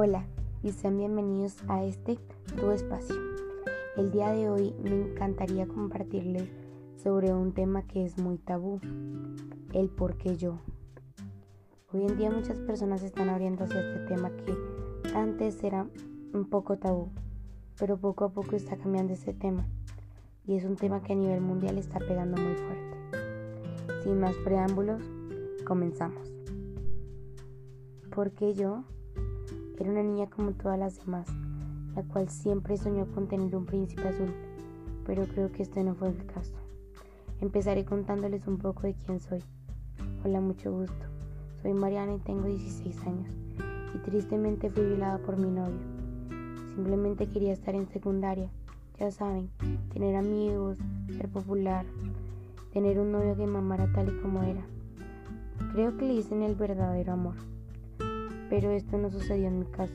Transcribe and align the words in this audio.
Hola 0.00 0.22
y 0.62 0.70
sean 0.70 0.96
bienvenidos 0.96 1.56
a 1.66 1.82
este 1.82 2.20
Tu 2.56 2.70
Espacio. 2.70 3.16
El 3.96 4.12
día 4.12 4.30
de 4.30 4.48
hoy 4.48 4.72
me 4.80 4.92
encantaría 4.92 5.66
compartirles 5.66 6.48
sobre 7.02 7.34
un 7.34 7.52
tema 7.52 7.82
que 7.82 8.04
es 8.04 8.16
muy 8.16 8.38
tabú, 8.38 8.80
el 9.72 9.88
por 9.88 10.16
qué 10.16 10.36
yo. 10.36 10.60
Hoy 11.92 12.06
en 12.06 12.16
día 12.16 12.30
muchas 12.30 12.60
personas 12.60 13.02
están 13.02 13.28
abriendo 13.28 13.64
hacia 13.64 13.80
este 13.80 14.06
tema 14.06 14.30
que 14.30 14.54
antes 15.16 15.64
era 15.64 15.88
un 16.32 16.48
poco 16.48 16.78
tabú, 16.78 17.10
pero 17.76 17.96
poco 17.96 18.26
a 18.26 18.28
poco 18.28 18.54
está 18.54 18.76
cambiando 18.76 19.14
ese 19.14 19.34
tema 19.34 19.66
y 20.46 20.54
es 20.54 20.64
un 20.64 20.76
tema 20.76 21.02
que 21.02 21.14
a 21.14 21.16
nivel 21.16 21.40
mundial 21.40 21.76
está 21.76 21.98
pegando 21.98 22.40
muy 22.40 22.54
fuerte. 22.54 24.04
Sin 24.04 24.20
más 24.20 24.36
preámbulos, 24.44 25.02
comenzamos. 25.66 26.30
¿Por 28.14 28.30
qué 28.30 28.54
yo? 28.54 28.84
Era 29.80 29.92
una 29.92 30.02
niña 30.02 30.26
como 30.26 30.50
todas 30.54 30.76
las 30.76 30.98
demás, 30.98 31.28
la 31.94 32.02
cual 32.02 32.28
siempre 32.28 32.76
soñó 32.76 33.06
con 33.12 33.28
tener 33.28 33.54
un 33.54 33.64
príncipe 33.64 34.08
azul, 34.08 34.34
pero 35.06 35.24
creo 35.26 35.52
que 35.52 35.62
este 35.62 35.84
no 35.84 35.94
fue 35.94 36.08
el 36.08 36.26
caso. 36.26 36.54
Empezaré 37.40 37.84
contándoles 37.84 38.44
un 38.48 38.58
poco 38.58 38.82
de 38.82 38.94
quién 38.94 39.20
soy. 39.20 39.40
Hola, 40.24 40.40
mucho 40.40 40.72
gusto. 40.72 41.06
Soy 41.62 41.74
Mariana 41.74 42.14
y 42.14 42.18
tengo 42.18 42.48
16 42.48 43.06
años 43.06 43.32
y 43.94 43.98
tristemente 43.98 44.68
fui 44.68 44.84
violada 44.84 45.18
por 45.18 45.36
mi 45.36 45.48
novio. 45.48 45.78
Simplemente 46.74 47.28
quería 47.28 47.52
estar 47.52 47.76
en 47.76 47.86
secundaria, 47.86 48.50
ya 48.98 49.12
saben, 49.12 49.48
tener 49.92 50.16
amigos, 50.16 50.76
ser 51.16 51.28
popular, 51.28 51.86
tener 52.72 52.98
un 52.98 53.12
novio 53.12 53.36
que 53.36 53.46
me 53.46 53.58
amara 53.58 53.88
tal 53.94 54.08
y 54.08 54.20
como 54.22 54.42
era. 54.42 54.66
Creo 55.72 55.96
que 55.96 56.04
le 56.04 56.14
dicen 56.14 56.42
el 56.42 56.56
verdadero 56.56 57.12
amor 57.12 57.36
pero 58.48 58.70
esto 58.70 58.98
no 58.98 59.10
sucedió 59.10 59.48
en 59.48 59.60
mi 59.60 59.66
caso. 59.66 59.94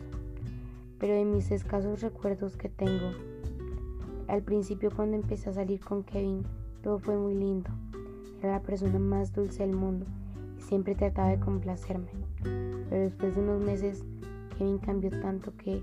Pero 1.00 1.14
de 1.14 1.26
mis 1.26 1.52
escasos 1.52 2.02
recuerdos 2.02 2.56
que 2.56 2.70
tengo, 2.70 3.12
al 4.28 4.42
principio 4.42 4.90
cuando 4.96 5.16
empecé 5.16 5.50
a 5.50 5.54
salir 5.54 5.80
con 5.80 6.04
Kevin, 6.04 6.44
todo 6.82 7.00
fue 7.00 7.18
muy 7.18 7.34
lindo. 7.34 7.70
Era 8.42 8.54
la 8.54 8.62
persona 8.62 9.00
más 9.00 9.34
dulce 9.34 9.66
del 9.66 9.76
mundo 9.76 10.06
y 10.58 10.62
siempre 10.62 10.96
trataba 10.96 11.30
de 11.30 11.40
complacerme. 11.40 12.10
Pero 12.42 13.04
después 13.04 13.36
de 13.36 13.42
unos 13.42 13.64
meses, 13.64 14.04
Kevin 14.58 14.78
cambió 14.78 15.10
tanto 15.22 15.56
que 15.58 15.82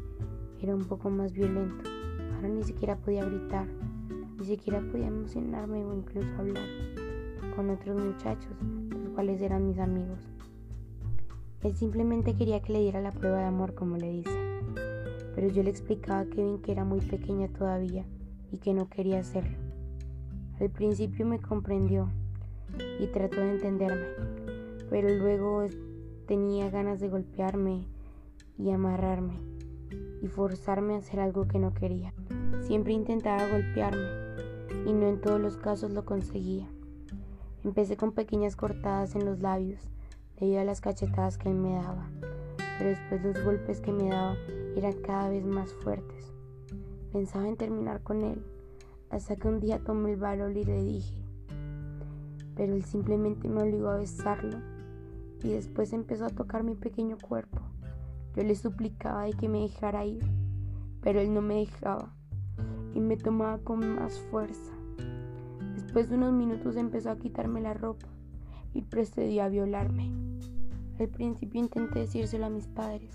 era 0.60 0.74
un 0.74 0.84
poco 0.84 1.10
más 1.10 1.32
violento. 1.32 1.88
Ahora 2.34 2.48
ni 2.48 2.62
siquiera 2.62 2.96
podía 2.96 3.24
gritar, 3.24 3.66
ni 4.38 4.44
siquiera 4.44 4.80
podía 4.80 5.08
emocionarme 5.08 5.84
o 5.84 5.94
incluso 5.94 6.28
hablar 6.38 6.64
con 7.56 7.70
otros 7.70 8.02
muchachos, 8.02 8.52
los 8.90 9.10
cuales 9.10 9.40
eran 9.42 9.66
mis 9.66 9.78
amigos. 9.78 10.18
Él 11.62 11.76
simplemente 11.76 12.34
quería 12.34 12.60
que 12.60 12.72
le 12.72 12.80
diera 12.80 13.02
la 13.02 13.12
prueba 13.12 13.38
de 13.38 13.44
amor, 13.44 13.74
como 13.74 13.96
le 13.96 14.10
dice. 14.10 14.30
Pero 15.34 15.48
yo 15.48 15.62
le 15.62 15.70
explicaba 15.70 16.20
a 16.20 16.24
Kevin 16.24 16.62
que 16.62 16.72
era 16.72 16.84
muy 16.84 17.00
pequeña 17.00 17.48
todavía 17.48 18.06
y 18.50 18.56
que 18.56 18.72
no 18.72 18.88
quería 18.88 19.20
hacerlo. 19.20 19.58
Al 20.58 20.70
principio 20.70 21.26
me 21.26 21.38
comprendió 21.38 22.10
y 22.98 23.06
trató 23.08 23.40
de 23.40 23.52
entenderme, 23.52 24.06
pero 24.88 25.08
luego 25.10 25.66
tenía 26.26 26.70
ganas 26.70 26.98
de 27.00 27.08
golpearme 27.08 27.86
y 28.58 28.70
amarrarme 28.70 29.34
y 30.22 30.28
forzarme 30.28 30.94
a 30.94 30.98
hacer 30.98 31.20
algo 31.20 31.46
que 31.46 31.58
no 31.58 31.74
quería. 31.74 32.14
Siempre 32.62 32.92
intentaba 32.94 33.48
golpearme 33.48 34.08
y 34.86 34.92
no 34.92 35.08
en 35.08 35.20
todos 35.20 35.40
los 35.40 35.56
casos 35.56 35.92
lo 35.92 36.04
conseguía. 36.04 36.68
Empecé 37.64 37.96
con 37.96 38.12
pequeñas 38.12 38.56
cortadas 38.56 39.14
en 39.14 39.26
los 39.26 39.40
labios 39.40 39.90
debido 40.40 40.64
las 40.64 40.80
cachetadas 40.80 41.36
que 41.38 41.50
él 41.50 41.56
me 41.56 41.74
daba, 41.74 42.08
pero 42.78 42.90
después 42.90 43.22
los 43.22 43.44
golpes 43.44 43.80
que 43.80 43.92
me 43.92 44.08
daba 44.08 44.36
eran 44.74 44.94
cada 44.94 45.28
vez 45.28 45.44
más 45.44 45.72
fuertes. 45.72 46.32
Pensaba 47.12 47.46
en 47.46 47.56
terminar 47.56 48.02
con 48.02 48.24
él, 48.24 48.42
hasta 49.10 49.36
que 49.36 49.48
un 49.48 49.60
día 49.60 49.84
tomé 49.84 50.12
el 50.12 50.16
valor 50.16 50.56
y 50.56 50.64
le 50.64 50.82
dije, 50.82 51.22
pero 52.56 52.74
él 52.74 52.84
simplemente 52.84 53.48
me 53.48 53.62
obligó 53.62 53.90
a 53.90 53.98
besarlo 53.98 54.58
y 55.42 55.48
después 55.48 55.92
empezó 55.92 56.26
a 56.26 56.30
tocar 56.30 56.62
mi 56.62 56.74
pequeño 56.74 57.16
cuerpo. 57.18 57.60
Yo 58.36 58.42
le 58.42 58.54
suplicaba 58.54 59.24
de 59.24 59.32
que 59.32 59.48
me 59.48 59.60
dejara 59.60 60.04
ir, 60.04 60.24
pero 61.00 61.20
él 61.20 61.34
no 61.34 61.42
me 61.42 61.54
dejaba 61.54 62.14
y 62.94 63.00
me 63.00 63.16
tomaba 63.16 63.58
con 63.58 63.96
más 63.96 64.20
fuerza. 64.30 64.72
Después 65.74 66.08
de 66.08 66.16
unos 66.16 66.32
minutos 66.32 66.76
empezó 66.76 67.10
a 67.10 67.18
quitarme 67.18 67.60
la 67.60 67.74
ropa 67.74 68.06
y 68.72 68.82
procedió 68.82 69.42
a 69.42 69.48
violarme. 69.48 70.12
Al 71.00 71.08
principio 71.08 71.58
intenté 71.58 72.00
decírselo 72.00 72.44
a 72.44 72.50
mis 72.50 72.66
padres, 72.66 73.10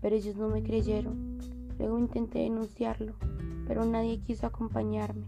pero 0.00 0.16
ellos 0.16 0.36
no 0.36 0.48
me 0.48 0.62
creyeron. 0.62 1.36
Luego 1.78 1.98
intenté 1.98 2.38
denunciarlo, 2.38 3.12
pero 3.66 3.84
nadie 3.84 4.22
quiso 4.22 4.46
acompañarme 4.46 5.26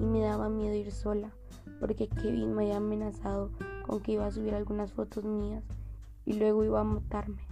y 0.00 0.06
me 0.06 0.22
daba 0.22 0.48
miedo 0.48 0.74
ir 0.74 0.90
sola, 0.90 1.30
porque 1.78 2.08
Kevin 2.08 2.52
me 2.52 2.64
había 2.64 2.78
amenazado 2.78 3.52
con 3.86 4.00
que 4.00 4.10
iba 4.10 4.26
a 4.26 4.32
subir 4.32 4.56
algunas 4.56 4.92
fotos 4.92 5.24
mías 5.24 5.62
y 6.26 6.32
luego 6.32 6.64
iba 6.64 6.80
a 6.80 6.84
matarme. 6.84 7.42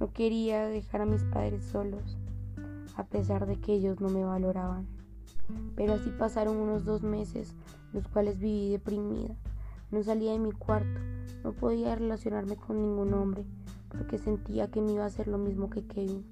No 0.00 0.12
quería 0.12 0.66
dejar 0.66 1.02
a 1.02 1.06
mis 1.06 1.22
padres 1.22 1.64
solos, 1.64 2.18
a 2.96 3.04
pesar 3.04 3.46
de 3.46 3.60
que 3.60 3.74
ellos 3.74 4.00
no 4.00 4.08
me 4.08 4.24
valoraban. 4.24 4.88
Pero 5.76 5.92
así 5.92 6.10
pasaron 6.10 6.56
unos 6.56 6.84
dos 6.84 7.04
meses, 7.04 7.54
los 7.92 8.08
cuales 8.08 8.40
viví 8.40 8.70
deprimida 8.70 9.36
no 9.90 10.02
salía 10.02 10.32
de 10.32 10.38
mi 10.38 10.52
cuarto, 10.52 11.00
no 11.46 11.52
podía 11.52 11.94
relacionarme 11.94 12.56
con 12.56 12.82
ningún 12.82 13.14
hombre, 13.14 13.44
porque 13.88 14.18
sentía 14.18 14.68
que 14.68 14.80
me 14.80 14.94
iba 14.94 15.04
a 15.04 15.06
hacer 15.06 15.28
lo 15.28 15.38
mismo 15.38 15.70
que 15.70 15.86
Kevin. 15.86 16.24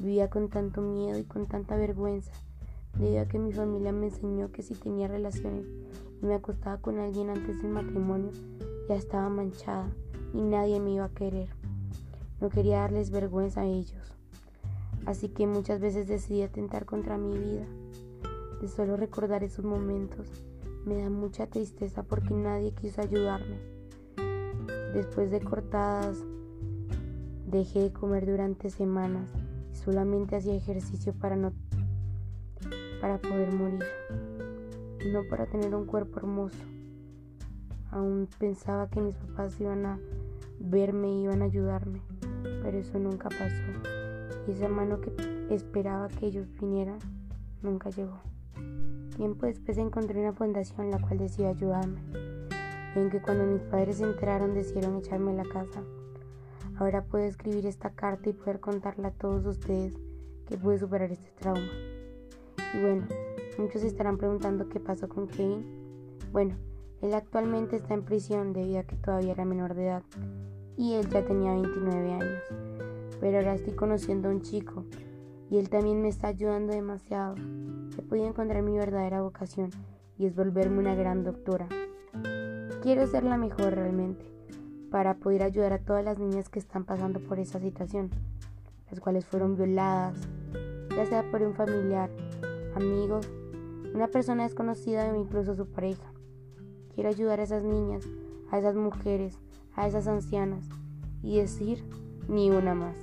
Vivía 0.00 0.28
con 0.28 0.50
tanto 0.50 0.82
miedo 0.82 1.18
y 1.18 1.24
con 1.24 1.46
tanta 1.46 1.76
vergüenza, 1.76 2.30
debido 2.98 3.22
a 3.22 3.24
que 3.24 3.38
mi 3.38 3.54
familia 3.54 3.90
me 3.90 4.08
enseñó 4.08 4.52
que 4.52 4.62
si 4.62 4.74
tenía 4.74 5.08
relaciones 5.08 5.64
y 6.20 6.26
me 6.26 6.34
acostaba 6.34 6.76
con 6.76 6.98
alguien 6.98 7.30
antes 7.30 7.62
del 7.62 7.70
matrimonio, 7.70 8.32
ya 8.86 8.96
estaba 8.96 9.30
manchada 9.30 9.88
y 10.34 10.42
nadie 10.42 10.78
me 10.78 10.92
iba 10.92 11.06
a 11.06 11.14
querer. 11.14 11.48
No 12.42 12.50
quería 12.50 12.80
darles 12.80 13.10
vergüenza 13.10 13.62
a 13.62 13.66
ellos. 13.66 14.14
Así 15.06 15.30
que 15.30 15.46
muchas 15.46 15.80
veces 15.80 16.06
decidí 16.06 16.42
atentar 16.42 16.84
contra 16.84 17.16
mi 17.16 17.38
vida. 17.38 17.64
De 18.60 18.68
solo 18.68 18.98
recordar 18.98 19.42
esos 19.42 19.64
momentos, 19.64 20.28
me 20.84 20.98
da 20.98 21.08
mucha 21.08 21.46
tristeza 21.46 22.02
porque 22.02 22.34
nadie 22.34 22.74
quiso 22.74 23.00
ayudarme. 23.00 23.81
Después 24.94 25.30
de 25.30 25.40
cortadas, 25.40 26.18
dejé 27.46 27.80
de 27.80 27.92
comer 27.92 28.26
durante 28.26 28.70
semanas 28.70 29.30
y 29.72 29.76
solamente 29.76 30.36
hacía 30.36 30.54
ejercicio 30.54 31.12
para 31.14 31.36
no 31.36 31.52
para 33.00 33.18
poder 33.18 33.52
morir, 33.52 33.84
no 35.12 35.24
para 35.28 35.46
tener 35.46 35.74
un 35.74 35.86
cuerpo 35.86 36.20
hermoso. 36.20 36.64
Aún 37.90 38.28
pensaba 38.38 38.88
que 38.88 39.00
mis 39.00 39.16
papás 39.16 39.60
iban 39.60 39.84
a 39.84 39.98
verme 40.60 41.08
y 41.10 41.22
iban 41.24 41.42
a 41.42 41.46
ayudarme, 41.46 42.00
pero 42.62 42.78
eso 42.78 42.98
nunca 42.98 43.28
pasó. 43.28 43.90
Y 44.46 44.52
esa 44.52 44.68
mano 44.68 45.00
que 45.00 45.12
esperaba 45.50 46.08
que 46.08 46.26
ellos 46.26 46.46
vinieran 46.60 46.98
nunca 47.62 47.90
llegó. 47.90 48.20
Tiempo 49.16 49.46
después 49.46 49.76
encontré 49.78 50.20
una 50.20 50.32
fundación 50.32 50.90
la 50.90 51.00
cual 51.00 51.18
decidió 51.18 51.50
ayudarme. 51.50 52.00
Y 52.94 52.98
aunque 52.98 53.20
cuando 53.22 53.44
mis 53.44 53.62
padres 53.62 53.96
se 53.96 54.04
enteraron 54.04 54.54
decidieron 54.54 54.96
echarme 54.96 55.34
la 55.34 55.44
casa. 55.44 55.82
Ahora 56.76 57.04
puedo 57.04 57.24
escribir 57.24 57.66
esta 57.66 57.90
carta 57.90 58.28
y 58.28 58.32
poder 58.32 58.60
contarle 58.60 59.08
a 59.08 59.12
todos 59.12 59.46
ustedes 59.46 59.94
que 60.46 60.56
pude 60.56 60.78
superar 60.78 61.10
este 61.10 61.30
trauma. 61.38 61.70
Y 62.74 62.80
bueno, 62.80 63.06
muchos 63.58 63.82
estarán 63.82 64.18
preguntando 64.18 64.68
qué 64.68 64.80
pasó 64.80 65.08
con 65.08 65.28
Kevin. 65.28 65.64
Bueno, 66.32 66.56
él 67.02 67.14
actualmente 67.14 67.76
está 67.76 67.94
en 67.94 68.04
prisión 68.04 68.52
debido 68.52 68.80
a 68.80 68.84
que 68.84 68.96
todavía 68.96 69.32
era 69.32 69.44
menor 69.44 69.74
de 69.74 69.86
edad 69.86 70.02
y 70.76 70.94
él 70.94 71.08
ya 71.08 71.24
tenía 71.24 71.52
29 71.52 72.12
años. 72.12 72.42
Pero 73.20 73.38
ahora 73.38 73.54
estoy 73.54 73.74
conociendo 73.74 74.28
a 74.28 74.32
un 74.32 74.42
chico 74.42 74.84
y 75.50 75.58
él 75.58 75.68
también 75.68 76.00
me 76.00 76.08
está 76.08 76.28
ayudando 76.28 76.72
demasiado. 76.72 77.34
He 77.98 78.02
podido 78.02 78.26
encontrar 78.26 78.62
mi 78.62 78.76
verdadera 78.76 79.22
vocación 79.22 79.70
y 80.18 80.26
es 80.26 80.34
volverme 80.34 80.78
una 80.78 80.94
gran 80.94 81.24
doctora. 81.24 81.68
Quiero 82.82 83.06
ser 83.06 83.22
la 83.22 83.36
mejor 83.36 83.74
realmente 83.74 84.24
para 84.90 85.14
poder 85.14 85.44
ayudar 85.44 85.72
a 85.72 85.78
todas 85.78 86.04
las 86.04 86.18
niñas 86.18 86.48
que 86.48 86.58
están 86.58 86.84
pasando 86.84 87.20
por 87.20 87.38
esa 87.38 87.60
situación, 87.60 88.10
las 88.90 88.98
cuales 88.98 89.24
fueron 89.24 89.56
violadas, 89.56 90.18
ya 90.90 91.06
sea 91.06 91.30
por 91.30 91.42
un 91.42 91.54
familiar, 91.54 92.10
amigos, 92.74 93.30
una 93.94 94.08
persona 94.08 94.42
desconocida 94.42 95.12
o 95.12 95.14
incluso 95.14 95.54
su 95.54 95.66
pareja. 95.66 96.12
Quiero 96.92 97.10
ayudar 97.10 97.38
a 97.38 97.44
esas 97.44 97.62
niñas, 97.62 98.04
a 98.50 98.58
esas 98.58 98.74
mujeres, 98.74 99.38
a 99.76 99.86
esas 99.86 100.08
ancianas 100.08 100.68
y 101.22 101.38
decir 101.38 101.84
ni 102.28 102.50
una 102.50 102.74
más 102.74 102.96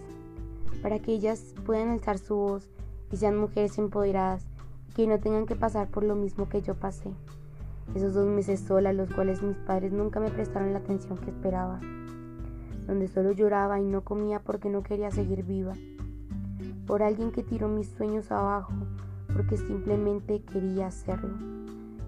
para 0.81 0.99
que 0.99 1.13
ellas 1.13 1.53
puedan 1.65 1.87
alzar 1.87 2.17
su 2.17 2.35
voz 2.35 2.69
y 3.13 3.15
sean 3.15 3.37
mujeres 3.37 3.77
empoderadas 3.77 4.45
que 4.93 5.07
no 5.07 5.19
tengan 5.19 5.45
que 5.45 5.55
pasar 5.55 5.87
por 5.87 6.03
lo 6.03 6.15
mismo 6.15 6.49
que 6.49 6.61
yo 6.61 6.75
pasé. 6.75 7.11
Esos 7.95 8.13
dos 8.13 8.27
meses 8.27 8.59
sola, 8.59 8.93
los 8.93 9.09
cuales 9.11 9.41
mis 9.41 9.57
padres 9.57 9.91
nunca 9.91 10.19
me 10.19 10.29
prestaron 10.29 10.73
la 10.73 10.79
atención 10.79 11.17
que 11.17 11.29
esperaba. 11.31 11.79
donde 12.87 13.07
solo 13.07 13.31
lloraba 13.33 13.79
y 13.79 13.85
no 13.85 14.01
comía 14.01 14.39
porque 14.39 14.67
no 14.67 14.81
quería 14.81 15.11
seguir 15.11 15.43
viva, 15.43 15.73
por 16.87 17.03
alguien 17.03 17.31
que 17.31 17.43
tiró 17.43 17.67
mis 17.67 17.87
sueños 17.87 18.31
abajo 18.31 18.73
porque 19.33 19.57
simplemente 19.57 20.41
quería 20.41 20.87
hacerlo 20.87 21.35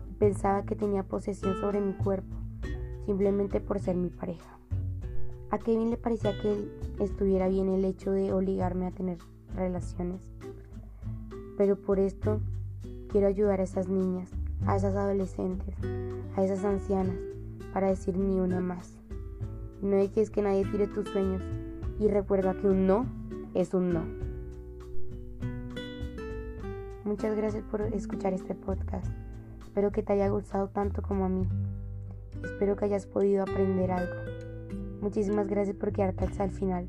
y 0.10 0.13
pensaba 0.16 0.63
que 0.63 0.75
tenía 0.75 1.04
posesión 1.04 1.56
sobre 1.62 1.80
mi 1.81 1.94
cuerpo 1.94 2.36
simplemente 3.06 3.60
por 3.60 3.80
ser 3.80 3.95
mi 3.95 4.10
pareja. 4.10 4.57
A 5.50 5.60
Kevin 5.60 5.89
le 5.89 5.98
parecía 5.98 6.39
que 6.42 6.56
estuviera 7.00 7.48
bien 7.48 7.69
el 7.69 7.83
hecho 7.83 8.12
de 8.12 8.31
obligarme 8.31 8.86
a 8.86 8.92
tener 8.92 9.18
relaciones, 9.56 10.22
pero 11.57 11.75
por 11.75 12.00
esto 12.00 12.39
quiero 13.10 13.28
ayudar 13.28 13.60
a 13.60 13.63
esas 13.63 13.89
niñas, 13.89 14.31
a 14.66 14.75
esas 14.75 14.96
adolescentes, 14.96 15.75
a 16.36 16.44
esas 16.44 16.63
ancianas, 16.63 17.16
para 17.74 17.90
decir 17.90 18.18
ni 18.18 18.40
una 18.40 18.60
más. 18.60 18.94
No 19.81 19.96
dejes 19.96 20.30
que 20.30 20.42
nadie 20.42 20.66
tire 20.66 20.88
tus 20.88 21.10
sueños 21.10 21.42
y 22.00 22.08
recuerda 22.08 22.54
que 22.54 22.68
un 22.68 22.88
no 22.88 23.06
es 23.54 23.74
un 23.74 23.94
no. 23.94 24.04
Muchas 27.04 27.36
gracias 27.36 27.63
por 27.63 27.81
escuchar 27.81 28.34
este 28.34 28.56
podcast. 28.56 29.08
Espero 29.63 29.92
que 29.92 30.04
te 30.04 30.13
haya 30.13 30.30
gustado 30.30 30.69
tanto 30.69 31.02
como 31.02 31.25
a 31.25 31.30
mí. 31.30 31.48
Espero 32.44 32.75
que 32.75 32.86
hayas 32.86 33.06
podido 33.06 33.44
aprender 33.44 33.92
algo. 33.92 34.14
Muchísimas 35.02 35.48
gracias 35.48 35.75
por 35.75 35.92
quedarte 35.92 36.25
hasta 36.25 36.44
el 36.44 36.52
final. 36.52 36.88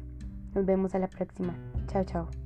Nos 0.54 0.66
vemos 0.66 0.94
a 0.94 0.98
la 0.98 1.08
próxima. 1.08 1.54
Chao, 1.86 2.04
chao. 2.04 2.41